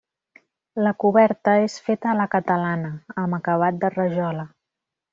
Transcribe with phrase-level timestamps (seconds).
[0.85, 2.93] La coberta és feta a la catalana,
[3.27, 4.53] amb acabat de rajola.